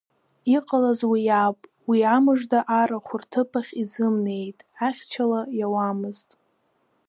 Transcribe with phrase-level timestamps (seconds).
[0.55, 6.29] Иҟалаз уи ауп, уи амыжда арахә рҭыԥахь изымнеит, ахьчала иауамызт.